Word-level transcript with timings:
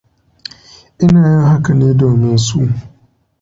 Ina 1.03 1.21
yin 1.31 1.43
haka 1.49 1.71
ne 1.73 1.87
domin 1.99 2.37
su. 2.45 2.59